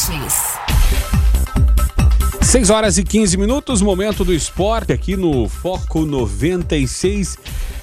[0.00, 0.58] Esportes.
[2.40, 7.36] 6 horas e 15 minutos, momento do esporte aqui no Foco 96.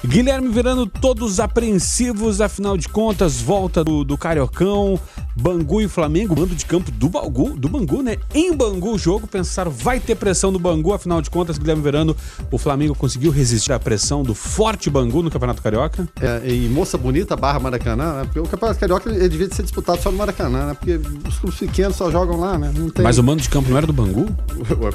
[0.06, 4.98] Guilherme Verano, todos apreensivos, afinal de contas, volta do, do Cariocão,
[5.36, 8.16] Bangu e Flamengo, mando de campo do Bangu, do Bangu, né?
[8.34, 12.16] Em Bangu o jogo, pensaram vai ter pressão do Bangu, afinal de contas, Guilherme Verano,
[12.50, 16.08] o Flamengo conseguiu resistir à pressão do forte Bangu no Campeonato Carioca?
[16.20, 18.24] É, e Moça Bonita barra Maracanã, né?
[18.24, 20.74] Porque o Campeonato Carioca ele devia ser disputado só no Maracanã, né?
[20.74, 22.72] Porque os clubes pequenos só jogam lá, né?
[22.94, 23.02] Tem...
[23.02, 24.28] Mas o mando de campo não era do Bangu?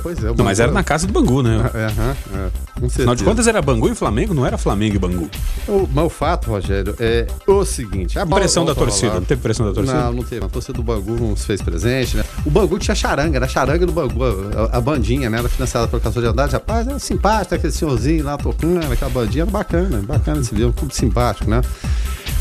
[0.02, 0.34] Pois é.
[0.34, 1.72] Não, mas era na casa do Bangu, né?
[1.73, 5.30] É, é, é, Afinal de contas era Bangu e Flamengo, não era Flamengo e Bangu.
[5.68, 8.18] O, mas o fato, Rogério, é o seguinte.
[8.20, 9.98] A pressão da torcida, não teve pressão da torcida?
[10.04, 10.46] Não, não teve.
[10.46, 12.24] A torcida do Bangu não se fez presente, né?
[12.46, 14.24] O Bangu tinha charanga, era charanga do Bangu,
[14.72, 15.40] a, a bandinha, né?
[15.40, 16.54] Era financiada pelo Caçador de Andrade.
[16.54, 20.72] Rapaz, era simpático, aquele senhorzinho lá tocando, aquela bandinha, era bacana, bacana se ver, um
[20.72, 21.62] clube simpático, né?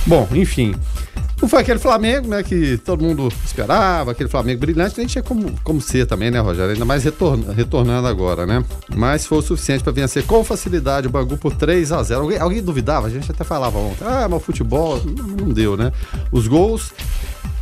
[0.07, 0.75] Bom, enfim.
[1.43, 5.53] Não foi aquele Flamengo, né, que todo mundo esperava, aquele Flamengo brilhante, nem tinha como,
[5.65, 6.73] como ser também, né, Rogério?
[6.73, 8.65] Ainda mais retorna, retornando agora, né?
[8.95, 12.39] Mas foi o suficiente para vencer com facilidade o Bangu por 3 a 0 alguém,
[12.39, 13.09] alguém duvidava?
[13.09, 15.93] A gente até falava ontem, ah, mas o futebol não, deu, né?
[16.31, 16.93] Os gols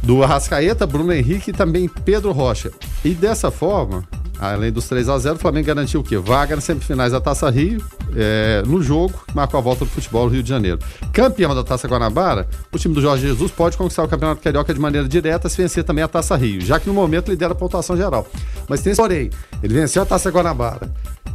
[0.03, 2.71] do Arrascaeta, Bruno Henrique e também Pedro Rocha.
[3.03, 4.05] E dessa forma,
[4.39, 6.19] além dos 3 a 0 o Flamengo garantiu o quê?
[6.19, 7.83] Vaga nas semifinais da Taça Rio,
[8.17, 10.79] é, no jogo que marcou a volta do futebol no Rio de Janeiro.
[11.13, 14.81] Campeão da Taça Guanabara, o time do Jorge Jesus pode conquistar o Campeonato Carioca de
[14.81, 17.97] maneira direta se vencer também a Taça Rio, já que no momento lidera a pontuação
[17.97, 18.27] geral.
[18.69, 19.31] Mas tem porém,
[19.63, 20.91] ele venceu a Taça Guanabara.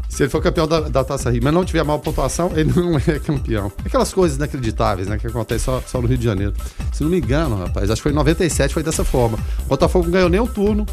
[0.09, 2.95] Se ele for campeão da, da Taça Rio, mas não tiver mal pontuação, ele não
[3.05, 3.71] é campeão.
[3.83, 6.53] Aquelas coisas inacreditáveis, né, que acontecem só, só no Rio de Janeiro.
[6.93, 9.37] Se não me engano, rapaz, acho que foi em 97, foi dessa forma.
[9.65, 10.85] O Botafogo não ganhou nem um turno,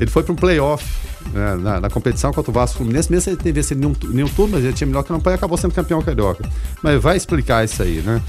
[0.00, 0.84] ele foi para um playoff
[1.32, 4.28] né, na, na, competição contra o Vasco Fluminense, mesmo sem ele ter vencido nenhum, nenhum
[4.28, 6.48] turno, mas ele tinha melhor não e acabou sendo campeão carioca.
[6.82, 8.20] Mas vai explicar isso aí, né?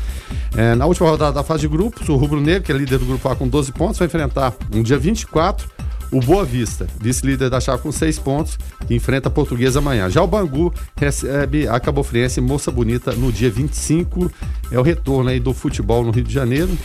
[0.56, 3.06] É, na última rodada da fase de grupos, o Rubro Negro, que é líder do
[3.06, 5.68] grupo A com 12 pontos, vai enfrentar no dia 24
[6.12, 10.10] o Boa Vista, vice-líder da chave com 6 pontos, que enfrenta a Portuguesa amanhã.
[10.10, 14.32] Já o Bangu recebe a Cabo Friense Moça Bonita no dia 25.
[14.72, 16.76] É o retorno aí do futebol no Rio de Janeiro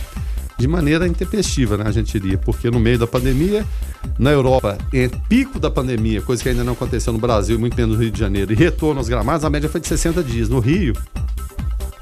[0.57, 3.65] de maneira intempestiva, né, a gente diria, porque no meio da pandemia,
[4.19, 7.97] na Europa, em pico da pandemia, coisa que ainda não aconteceu no Brasil, muito menos
[7.97, 10.49] no Rio de Janeiro, e retorno aos gramados, a média foi de 60 dias.
[10.49, 10.95] No Rio,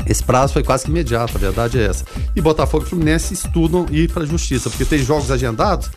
[0.07, 2.05] esse prazo foi quase que imediato, a verdade é essa.
[2.35, 5.91] E Botafogo e Fluminense estudam ir para a justiça, porque tem jogos agendados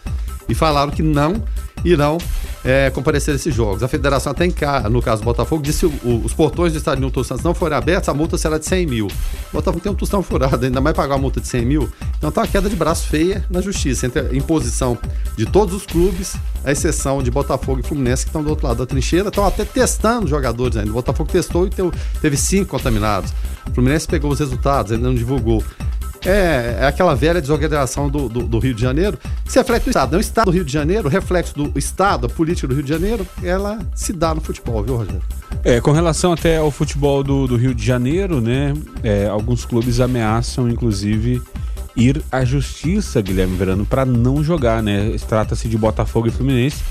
[0.48, 1.44] e falaram que não
[1.84, 2.18] irão
[2.66, 3.84] é, comparecer a esses jogos.
[3.84, 7.24] A federação até cá, no caso do Botafogo, disse que os portões do estádio Newton
[7.24, 9.06] Santos não forem abertos, a multa será de 100 mil.
[9.06, 11.90] O Botafogo tem um tostão furado, ainda mais pagar uma multa de 100 mil.
[12.18, 14.98] Então tá uma queda de braço feia na justiça, entre a imposição
[15.38, 18.78] de todos os clubes, a exceção de Botafogo e Fluminense, que estão do outro lado
[18.78, 20.90] da trincheira, estão até testando jogadores ainda.
[20.90, 21.70] O Botafogo testou e
[22.20, 23.32] teve cinco contaminados.
[23.70, 25.64] O Fluminense pegou os resultados, ainda não divulgou.
[26.26, 30.18] É, é aquela velha desorganização do, do, do, Rio de Janeiro, se reflete no Estado.
[30.18, 33.28] O Estado do Rio de Janeiro, reflexo do Estado, a política do Rio de Janeiro,
[33.44, 35.22] ela se dá no futebol, viu, Rogério?
[35.64, 38.74] É, com relação até ao futebol do, do Rio de Janeiro, né?
[39.04, 41.42] É, alguns clubes ameaçam, inclusive,
[41.96, 45.16] ir à justiça, Guilherme Verano, para não jogar, né?
[45.28, 46.84] Trata-se de Botafogo e Fluminense,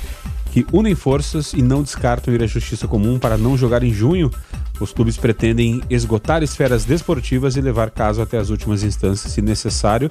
[0.53, 4.31] que unem forças e não descartam ir à justiça comum para não jogar em junho
[4.81, 10.09] os clubes pretendem esgotar esferas desportivas e levar caso até as últimas instâncias, se necessário,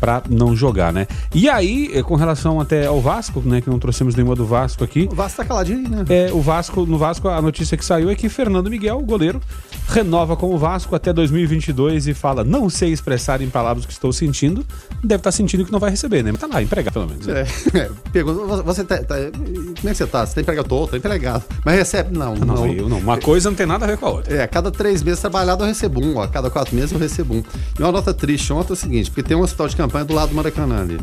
[0.00, 1.06] para não jogar, né?
[1.34, 4.82] E aí, eh, com relação até ao Vasco, né, que não trouxemos nenhuma do Vasco
[4.82, 5.06] aqui.
[5.12, 6.04] O Vasco tá caladinho, né?
[6.08, 9.40] É, o Vasco, no Vasco a notícia que saiu é que Fernando Miguel, o goleiro,
[9.88, 13.92] renova com o Vasco até 2022 e fala: "Não sei expressar em palavras o que
[13.92, 14.64] estou sentindo".
[15.02, 16.32] Deve estar tá sentindo que não vai receber, né?
[16.32, 17.26] Mas tá lá, empregado pelo menos.
[17.26, 17.44] Né?
[17.74, 20.24] É, é, pergunta, você tá, tá, como é que você tá?
[20.24, 20.66] Você tá empregado?
[20.66, 21.44] Tô, tô empregado.
[21.64, 22.16] Mas recebe?
[22.16, 22.54] Não, não.
[22.54, 22.98] Não, eu, não.
[22.98, 24.34] Uma coisa não tem nada a ver com a outra.
[24.34, 26.22] É, a cada três meses trabalhado eu recebo um, ó.
[26.22, 27.42] A cada quatro meses eu recebo um.
[27.78, 30.14] E uma nota triste ontem é o seguinte, porque tem um hospital de campanha do
[30.14, 30.98] lado do Maracanã ali.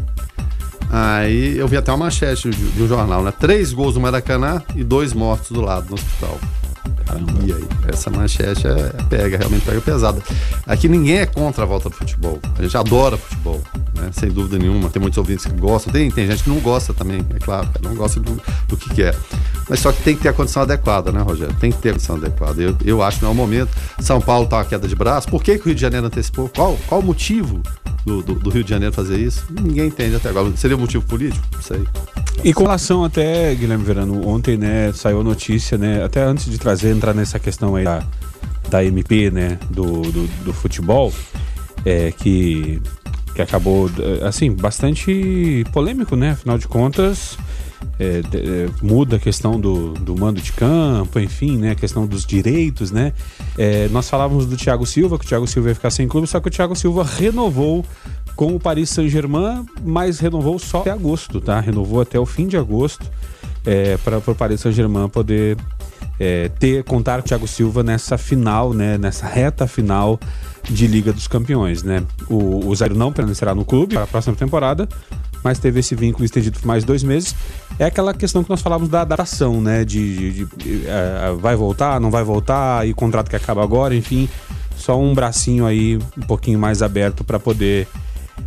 [0.90, 3.34] Aí eu vi até uma manchete de, de um jornal, né?
[3.38, 6.40] Três gols no Maracanã e dois mortos do lado no hospital.
[7.06, 7.34] Caramba.
[7.46, 10.22] E aí, essa manchete é, pega, realmente pega pesada.
[10.66, 12.40] Aqui ninguém é contra a volta do futebol.
[12.58, 13.62] A gente adora futebol,
[13.96, 14.10] né?
[14.14, 14.90] sem dúvida nenhuma.
[14.90, 17.96] Tem muitos ouvintes que gostam, tem, tem gente que não gosta também, é claro, não
[17.96, 19.16] gosta do, do que quer.
[19.70, 21.54] Mas só que tem que ter a condição adequada, né, Rogério?
[21.60, 22.62] Tem que ter a condição adequada.
[22.62, 23.70] Eu, eu acho que não é o momento.
[24.00, 25.28] São Paulo está uma queda de braço.
[25.28, 26.50] Por que, que o Rio de Janeiro antecipou?
[26.50, 27.62] Qual, qual o motivo
[28.06, 29.46] do, do, do, Rio de Janeiro fazer isso?
[29.50, 30.56] Ninguém entende até agora.
[30.56, 31.46] Seria um motivo político?
[31.54, 31.84] Não sei.
[32.44, 36.58] E com relação até, Guilherme Verano, ontem, né, saiu a notícia, né, até antes de
[36.58, 38.04] trazer, entrar nessa questão aí da,
[38.70, 41.12] da MP, né, do, do, do futebol,
[41.84, 42.80] é, que,
[43.34, 43.90] que acabou,
[44.26, 47.38] assim, bastante polêmico, né, afinal de contas,
[48.00, 51.72] é, é, muda a questão do, do mando de campo, enfim, né?
[51.72, 53.14] A questão dos direitos, né?
[53.58, 56.40] É, nós falávamos do Thiago Silva, que o Thiago Silva ia ficar sem clube, só
[56.40, 57.86] que o Thiago Silva renovou
[58.36, 61.60] com o Paris Saint-Germain, mas renovou só até agosto, tá?
[61.60, 63.10] Renovou até o fim de agosto
[63.66, 65.58] é, para o Paris Saint-Germain poder
[66.20, 68.98] é, ter contar com o Thiago Silva nessa final, né?
[68.98, 70.20] Nessa reta final
[70.70, 72.04] de Liga dos Campeões, né?
[72.30, 74.88] O, o Zairo não permanecerá no clube para a próxima temporada,
[75.44, 77.36] mas teve esse vínculo estendido por mais dois meses.
[77.80, 79.86] É aquela questão que nós falávamos da datação, né?
[79.86, 84.28] De, de, de é, vai voltar, não vai voltar, e contrato que acaba agora, enfim.
[84.76, 87.88] Só um bracinho aí um pouquinho mais aberto para poder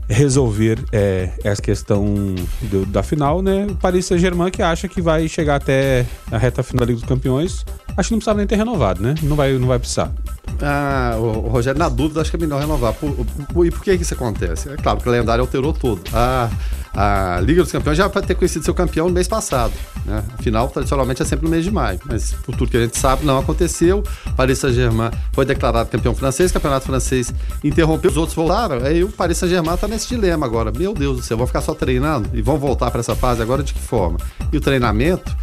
[0.09, 3.67] resolver é, essa questão do, da final, né?
[3.71, 7.09] O Paris Saint-Germain que acha que vai chegar até a reta final da Liga dos
[7.09, 7.65] Campeões.
[7.97, 9.15] Acho que não precisava nem ter renovado, né?
[9.23, 10.13] Não vai, não vai precisar.
[10.61, 12.93] Ah, o, Rogério, na dúvida, acho que é melhor renovar.
[12.95, 13.13] Por,
[13.53, 14.69] por, e por que isso acontece?
[14.69, 16.03] É claro que o calendário alterou todo.
[16.13, 16.51] A,
[16.93, 19.73] a Liga dos Campeões já vai ter conhecido seu campeão no mês passado.
[20.05, 20.25] Né?
[20.39, 22.01] Afinal, tradicionalmente é sempre no mês de maio.
[22.05, 24.03] Mas por tudo que a gente sabe, não aconteceu.
[24.37, 27.33] Paris Saint-Germain foi declarado campeão francês, campeonato francês
[27.63, 28.85] interrompeu, os outros voltaram.
[28.85, 30.73] Aí o Paris Saint-Germain está nesse dilema agora.
[30.77, 33.63] Meu Deus do céu, vão ficar só treinando e vão voltar para essa fase agora
[33.63, 34.19] de que forma?
[34.53, 35.35] E o treinamento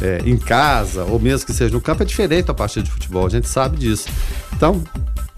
[0.00, 3.26] é, em casa, ou mesmo que seja no campo, é diferente da partida de futebol,
[3.26, 4.08] a gente sabe disso.
[4.54, 4.82] Então,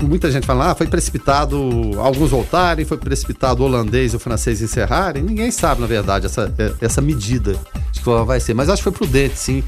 [0.03, 1.57] muita gente fala, ah, foi precipitado,
[1.99, 5.23] alguns voltarem, foi precipitado o holandês e o francês encerrarem.
[5.23, 7.55] Ninguém sabe, na verdade, essa, é, essa medida
[7.93, 8.55] de que vai ser.
[8.55, 9.63] Mas acho que foi prudente, sim,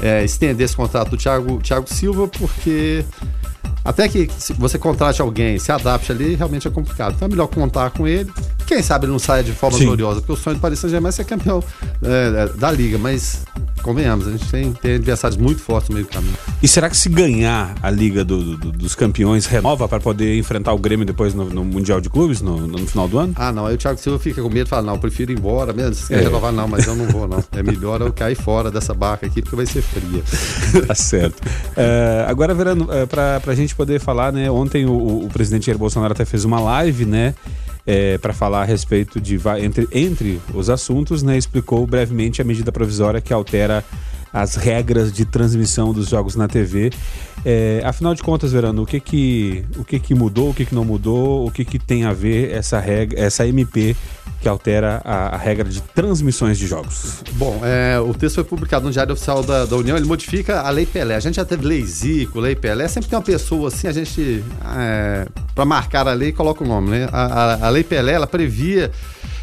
[0.00, 3.04] é, estender esse contrato do Thiago, Thiago Silva, porque
[3.84, 4.28] até que
[4.58, 7.14] você contrate alguém, se adapte ali, realmente é complicado.
[7.14, 8.30] Então é melhor contar com ele.
[8.66, 9.86] Quem sabe ele não saia de forma Sim.
[9.86, 11.62] gloriosa, porque o sonho do Paris Saint-Germain é ser campeão
[12.02, 13.44] é, é, da liga, mas
[13.86, 16.34] convenhamos, a gente tem, tem adversários muito fortes no meio do caminho.
[16.62, 20.72] E será que se ganhar a Liga do, do, dos Campeões renova para poder enfrentar
[20.72, 23.32] o Grêmio depois no, no Mundial de Clubes, no, no, final do ano?
[23.36, 23.66] Ah, não.
[23.66, 25.94] Aí o Thiago Silva fica com medo e fala: não, eu prefiro ir embora mesmo.
[25.94, 26.18] Se é.
[26.18, 27.42] renovar, não, mas eu não vou, não.
[27.52, 30.22] É melhor eu cair fora dessa barca aqui, porque vai ser fria.
[30.86, 31.42] tá certo.
[31.76, 34.50] É, agora, Verano, é, para a gente poder falar, né?
[34.50, 37.34] Ontem o, o presidente Jair Bolsonaro até fez uma live, né?
[37.86, 42.72] É, para falar a respeito de entre, entre os assuntos, né, explicou brevemente a medida
[42.72, 43.84] provisória que altera
[44.32, 46.92] as regras de transmissão dos jogos na TV.
[47.44, 50.74] É, afinal de contas, Verano, o que que, o que, que mudou, o que, que
[50.74, 53.96] não mudou, o que, que tem a ver essa regra, essa MP
[54.40, 57.22] que altera a, a, regra de transmissões de jogos.
[57.32, 60.70] Bom, é, o texto foi publicado no Diário Oficial da, da, União, ele modifica a
[60.70, 61.16] Lei Pelé.
[61.16, 64.44] A gente já teve Lei Zico, Lei Pelé, sempre tem uma pessoa assim, a gente,
[64.76, 67.08] é, para marcar a lei, coloca o nome, né?
[67.12, 68.90] A, a, a Lei Pelé, ela previa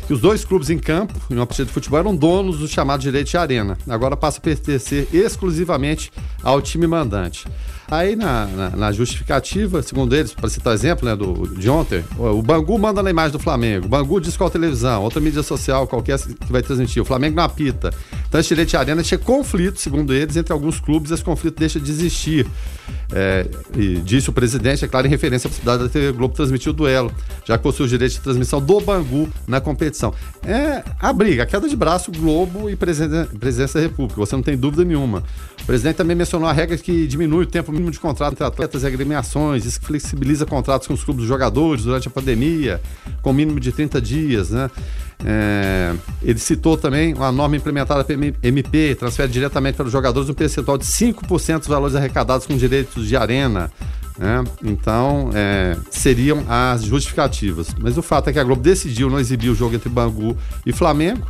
[0.05, 3.01] que os dois clubes em campo, em uma partida de futebol, eram donos do chamado
[3.01, 3.77] direito de arena.
[3.87, 6.11] Agora passa a pertencer exclusivamente
[6.41, 7.45] ao time mandante.
[7.93, 12.41] Aí na, na, na, justificativa, segundo eles, para citar exemplo né, do, de ontem, o
[12.41, 16.17] Bangu manda na imagem do Flamengo, o Bangu diz qual televisão, outra mídia social qualquer
[16.17, 17.93] que vai transmitir, o Flamengo não apita.
[18.27, 22.47] Então de arena tinha conflito, segundo eles, entre alguns clubes, esse conflito deixa de existir.
[23.15, 23.45] É,
[23.77, 26.73] e disse o presidente, é claro, em referência à possibilidade da TV Globo transmitir o
[26.73, 27.13] duelo,
[27.45, 30.11] já que possui o direito de transmissão do Bangu na competição.
[30.43, 34.57] É a briga, a queda de braço, Globo e presidência da República, você não tem
[34.57, 35.21] dúvida nenhuma.
[35.63, 38.83] O presidente também mencionou a regra que diminui o tempo mínimo de contrato entre atletas
[38.83, 42.81] e agremiações, isso que flexibiliza contratos com os clubes dos jogadores durante a pandemia,
[43.21, 44.69] com mínimo de 30 dias, né?
[45.25, 50.33] É, ele citou também uma norma implementada pela MP, transfere diretamente para os jogadores um
[50.33, 53.71] percentual de 5% dos valores arrecadados com direitos de arena.
[54.17, 54.43] Né?
[54.63, 57.73] Então, é, seriam as justificativas.
[57.79, 60.73] Mas o fato é que a Globo decidiu não exibir o jogo entre Bangu e
[60.73, 61.25] Flamengo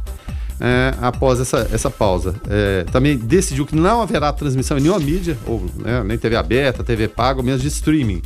[0.60, 2.36] é, após essa, essa pausa.
[2.50, 6.84] É, também decidiu que não haverá transmissão em nenhuma mídia, ou né, nem TV aberta,
[6.84, 8.22] TV paga, ou menos de streaming.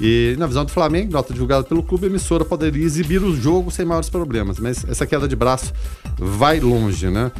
[0.00, 3.70] E na visão do Flamengo, nota divulgada pelo clube, a emissora poderia exibir o jogo
[3.70, 4.58] sem maiores problemas.
[4.58, 5.72] Mas essa queda de braço
[6.18, 7.32] vai longe, né?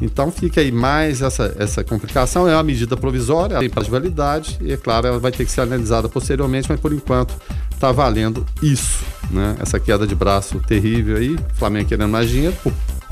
[0.00, 2.48] Então fica aí mais essa, essa complicação.
[2.48, 5.50] É uma medida provisória, tem prazo de validade, e é claro, ela vai ter que
[5.50, 7.34] ser analisada posteriormente, mas por enquanto
[7.72, 9.56] está valendo isso, né?
[9.60, 12.56] Essa queda de braço terrível aí, Flamengo querendo mais dinheiro,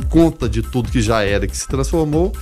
[0.09, 2.33] conta de tudo que já era que se transformou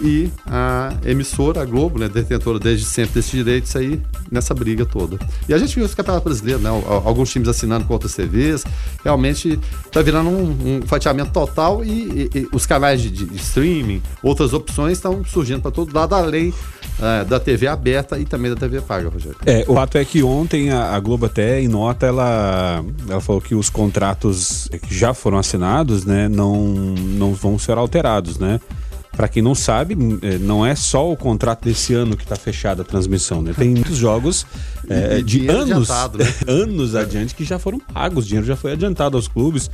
[0.00, 5.18] e a emissora, a Globo, né, detentora desde sempre desses direitos aí, nessa briga toda.
[5.48, 6.68] E a gente viu esse campeonato brasileiro, né,
[7.04, 8.64] alguns times assinando com outras TVs,
[9.02, 14.02] realmente está virando um, um, fatiamento total e, e, e os canais de, de, streaming,
[14.22, 16.52] outras opções estão surgindo para todo lado, além
[17.00, 19.36] é, da TV aberta e também da TV paga, Rogério.
[19.44, 23.40] É, o fato é que ontem a, a Globo até em nota ela, ela falou
[23.40, 28.60] que os contratos que já foram assinados, né, não, não vão ser alterados, né?
[29.16, 32.82] Para quem não sabe, é, não é só o contrato desse ano que está fechado
[32.82, 33.52] a transmissão, né?
[33.56, 34.44] Tem muitos jogos
[34.88, 36.26] é, de anos, né?
[36.52, 39.70] anos adiante que já foram pagos, o dinheiro já foi adiantado aos clubes,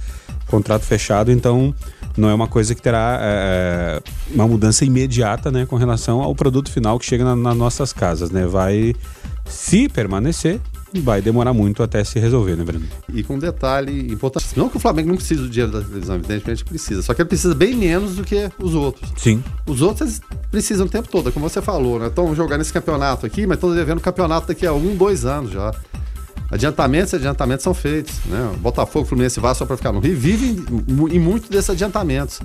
[0.46, 1.74] contrato fechado, então
[2.20, 4.00] não é uma coisa que terá é,
[4.30, 7.92] é uma mudança imediata, né, com relação ao produto final que chega na, nas nossas
[7.92, 8.46] casas, né?
[8.46, 8.94] Vai
[9.46, 10.60] se permanecer,
[11.02, 12.86] vai demorar muito até se resolver, né, Breno?
[13.12, 14.46] E com um detalhe importante.
[14.56, 17.02] Não que o Flamengo não precisa do dinheiro da televisão, evidentemente precisa.
[17.02, 19.12] Só que ele precisa bem menos do que os outros.
[19.16, 19.42] Sim.
[19.66, 22.06] Os outros precisam o tempo todo, como você falou, né?
[22.06, 25.50] Estão jogando esse campeonato aqui, mas estão devendo o campeonato daqui a um, dois anos
[25.50, 25.74] já.
[26.50, 28.14] Adiantamentos e adiantamentos são feitos.
[28.26, 28.52] Né?
[28.58, 30.56] Botafogo, Fluminense e Vasco, só para ficar no Rio, vivem
[31.10, 32.40] em muito desses adiantamentos.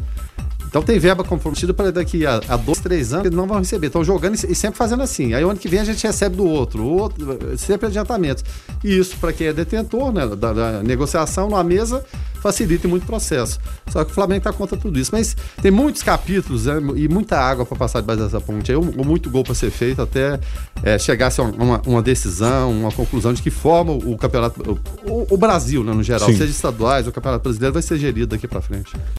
[0.76, 3.88] Então tem verba comprometida para daqui a, a, dois, três anos eles não vão receber.
[3.88, 5.34] Estão jogando e, sempre fazendo assim.
[5.34, 8.44] Aí o ano que vem a gente recebe do outro, o outro sempre adiantamentos.
[8.84, 12.04] E isso, para quem é detentor né, da, da negociação numa mesa,
[12.42, 13.58] facilita muito o processo.
[13.88, 15.12] Só que o Flamengo está contra tudo isso.
[15.14, 18.70] Mas tem muitos capítulos né, e muita água para passar debaixo dessa ponte.
[18.70, 20.38] Aí, muito gol para ser feito até
[20.84, 24.78] é, chegar a uma, uma, decisão, uma conclusão de que forma o campeonato,
[25.08, 26.36] o, o Brasil, né, no geral, Sim.
[26.36, 28.92] seja estaduais ou o campeonato brasileiro, vai ser gerido daqui para frente.